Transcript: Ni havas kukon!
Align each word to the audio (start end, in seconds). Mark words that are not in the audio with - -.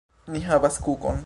Ni 0.35 0.41
havas 0.47 0.81
kukon! 0.89 1.19